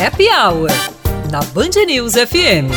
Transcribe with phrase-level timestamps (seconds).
[0.00, 0.70] Happy Hour,
[1.28, 2.70] na Band News FM.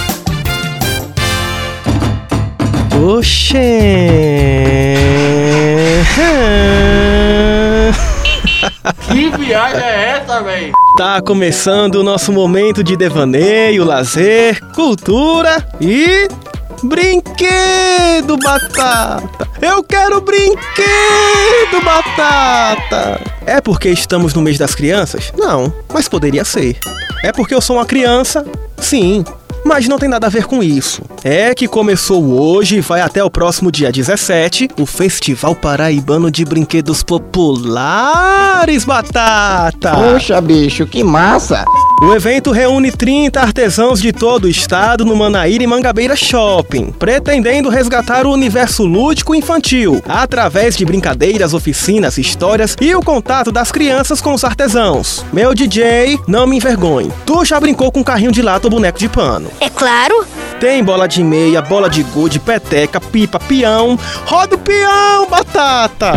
[2.99, 3.57] Oxê.
[9.11, 10.71] Que viagem é essa, véi?
[10.97, 16.27] Tá começando o nosso momento de devaneio, lazer, cultura e
[16.83, 19.47] brinquedo, batata.
[19.61, 23.21] Eu quero brinquedo, batata.
[23.45, 25.31] É porque estamos no mês das crianças?
[25.37, 26.77] Não, mas poderia ser.
[27.23, 28.45] É porque eu sou uma criança?
[28.77, 29.23] Sim,
[29.63, 31.01] mas não tem nada a ver com isso.
[31.23, 36.43] É que começou hoje e vai até o próximo dia 17 o Festival Paraibano de
[36.43, 39.91] Brinquedos Populares Batata.
[39.93, 41.63] Poxa, bicho, que massa!
[42.03, 47.69] O evento reúne 30 artesãos de todo o estado no Manaíra e Mangabeira Shopping, pretendendo
[47.69, 54.19] resgatar o universo lúdico infantil, através de brincadeiras, oficinas, histórias e o contato das crianças
[54.19, 55.23] com os artesãos.
[55.31, 57.13] Meu DJ, não me envergonhe.
[57.23, 59.51] Tu já brincou com carrinho de lata ou boneco de pano?
[59.59, 60.25] É claro!
[60.59, 63.97] Tem bola de meia, bola de gude, peteca, pipa, peão.
[64.25, 66.13] Roda o peão, batata!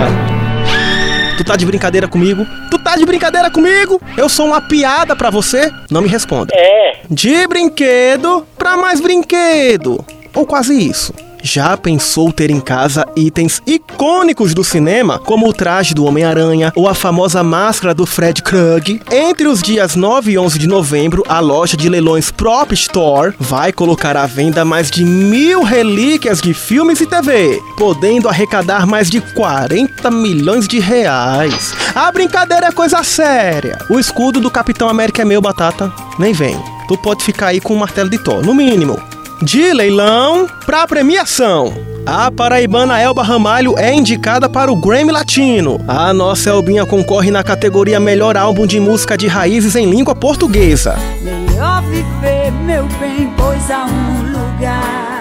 [1.36, 2.46] Tu tá de brincadeira comigo?
[2.70, 4.00] Tu tá de brincadeira comigo?
[4.16, 5.70] Eu sou uma piada pra você?
[5.90, 6.54] Não me responda.
[6.56, 7.00] É.
[7.10, 10.04] De brinquedo pra mais brinquedo.
[10.32, 11.12] Ou quase isso.
[11.46, 16.88] Já pensou ter em casa itens icônicos do cinema, como o traje do Homem-Aranha ou
[16.88, 18.98] a famosa máscara do Fred Krug?
[19.12, 23.74] Entre os dias 9 e 11 de novembro, a loja de leilões Prop Store vai
[23.74, 29.20] colocar à venda mais de mil relíquias de filmes e TV, podendo arrecadar mais de
[29.20, 31.74] 40 milhões de reais.
[31.94, 33.78] A brincadeira é coisa séria.
[33.90, 35.92] O escudo do Capitão América é meu, batata.
[36.18, 36.56] Nem vem.
[36.88, 38.98] Tu pode ficar aí com um martelo de Thor, no mínimo
[39.42, 41.72] de leilão para premiação.
[42.06, 45.80] A paraibana Elba Ramalho é indicada para o Grammy Latino.
[45.88, 50.96] A nossa Elbinha concorre na categoria Melhor Álbum de Música de Raízes em Língua Portuguesa.
[51.22, 55.13] Melhor viver, meu bem, pois há um lugar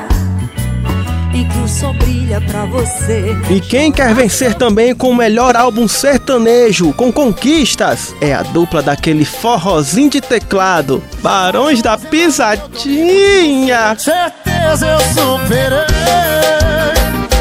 [1.34, 3.36] em que o sol brilha pra você.
[3.50, 8.82] E quem quer vencer também com o melhor álbum sertanejo, com conquistas, é a dupla
[8.82, 13.96] daquele forrozinho de teclado, Barões da Pisadinha.
[13.98, 15.80] Certeza eu superei,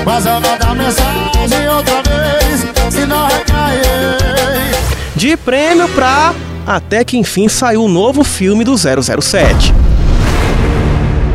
[0.05, 4.73] mas eu vou dar mensagem outra vez, se não recair.
[5.15, 6.35] De prêmio pra.
[6.65, 9.75] Até que enfim saiu o novo filme do 007.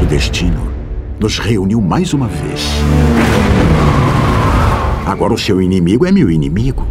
[0.02, 0.77] O destino
[1.20, 2.62] nos reuniu mais uma vez.
[5.06, 6.88] Agora o seu inimigo é meu inimigo.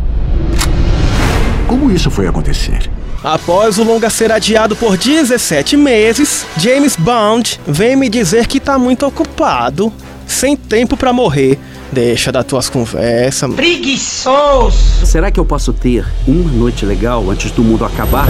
[1.66, 2.90] Como isso foi acontecer?
[3.22, 8.78] Após o longa ser adiado por 17 meses, James Bond vem me dizer que tá
[8.78, 9.92] muito ocupado,
[10.26, 11.58] sem tempo para morrer.
[11.90, 13.52] Deixa das tuas conversas.
[13.54, 15.06] Preguiçoso!
[15.06, 18.28] Será que eu posso ter uma noite legal antes do mundo acabar?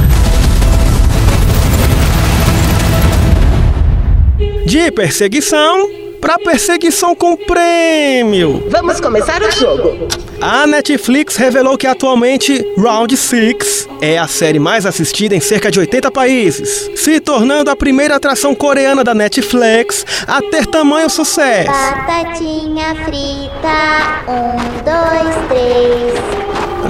[4.67, 5.89] De perseguição
[6.21, 8.67] para perseguição com prêmio.
[8.69, 10.09] Vamos começar o jogo.
[10.41, 15.79] A Netflix revelou que atualmente Round 6 é a série mais assistida em cerca de
[15.79, 21.71] 80 países, se tornando a primeira atração coreana da Netflix a ter tamanho sucesso.
[21.71, 24.76] Batatinha frita, um.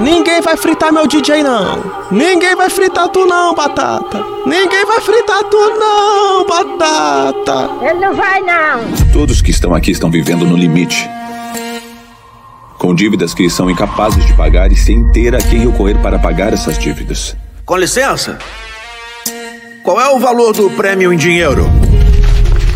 [0.07, 2.07] Ninguém vai fritar meu DJ não.
[2.09, 4.23] Ninguém vai fritar tu não, batata.
[4.45, 7.69] Ninguém vai fritar tu não, batata.
[7.85, 8.89] Ele não vai não.
[9.11, 11.09] Todos que estão aqui estão vivendo no limite.
[12.79, 16.53] Com dívidas que são incapazes de pagar e sem ter a quem recorrer para pagar
[16.53, 17.35] essas dívidas.
[17.65, 18.39] Com licença.
[19.83, 21.69] Qual é o valor do prêmio em dinheiro?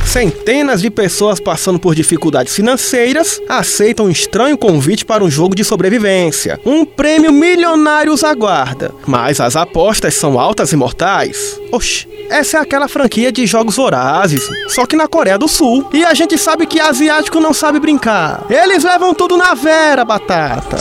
[0.06, 5.64] Centenas de pessoas passando por dificuldades financeiras aceitam um estranho convite para um jogo de
[5.64, 6.60] sobrevivência.
[6.66, 11.60] Um prêmio milionário os aguarda, mas as apostas são altas e mortais.
[11.72, 15.90] Oxi, essa é aquela franquia de jogos vorazes, só que na Coreia do Sul.
[15.94, 18.46] E a gente sabe que asiático não sabe brincar.
[18.50, 20.78] Eles levam tudo na vera, batata.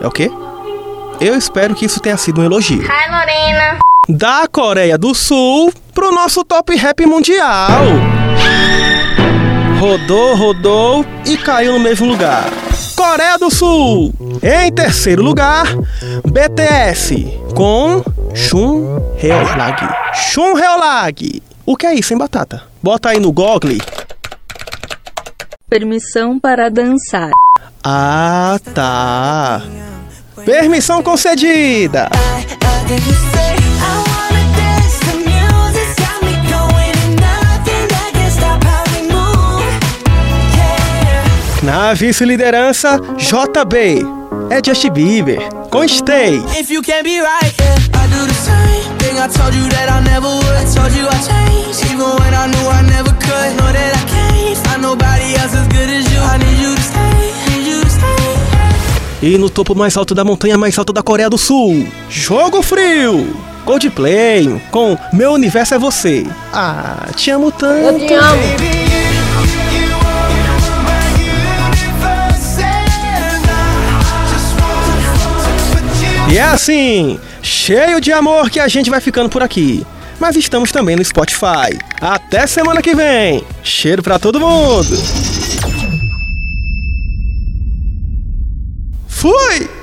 [0.00, 0.30] É o quê?
[1.20, 2.82] Eu espero que isso tenha sido um elogio.
[2.82, 3.78] Hi, Lorena.
[4.16, 7.70] Da Coreia do Sul pro nosso top rap mundial.
[9.78, 12.44] Rodou, rodou e caiu no mesmo lugar.
[12.96, 14.12] Coreia do Sul.
[14.42, 15.64] Em terceiro lugar,
[16.24, 17.14] BTS
[17.54, 18.02] com
[18.34, 19.88] Shun Heolag.
[20.14, 21.42] Shun Heolag.
[21.64, 22.62] O que é isso, hein, Batata?
[22.82, 23.78] Bota aí no Google.
[25.68, 27.30] Permissão para dançar.
[27.84, 29.62] Ah, tá.
[30.44, 32.08] Permissão concedida.
[41.90, 44.06] Na vice-liderança, JB.
[44.48, 45.40] É Justin Bieber.
[45.72, 46.36] com Stay.
[46.56, 49.18] If you can't be right, yeah, I do the same thing.
[49.18, 50.72] I told you that I never would.
[50.72, 53.56] Told you I changed, even when I knew I never could.
[53.58, 56.20] Know that I can't find nobody else as good as you.
[56.22, 59.34] I need you to stay, need you to stay.
[59.34, 63.34] E no topo mais alto da montanha mais alta da Coreia do Sul, Jogo Frio.
[63.64, 66.24] Coldplay com Meu Universo é Você.
[66.52, 67.82] Ah, te amo tanto.
[67.82, 68.89] Eu te amo.
[76.40, 79.86] É assim, cheio de amor que a gente vai ficando por aqui.
[80.18, 81.78] Mas estamos também no Spotify.
[82.00, 83.44] Até semana que vem.
[83.62, 84.96] Cheiro pra todo mundo.
[89.06, 89.79] Fui!